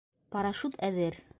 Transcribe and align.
Парашют 0.35 0.81
әҙер! 0.89 1.23